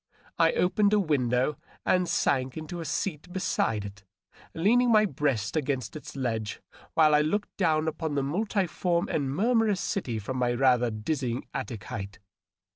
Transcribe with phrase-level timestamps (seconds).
[0.39, 4.03] I opened a window and sank into a seat beside it,
[4.55, 6.59] leaning my breast against its ledge
[6.95, 11.83] while I looked down upon the multiform and murmurous city from my rather dizzy attic
[11.83, 12.17] height.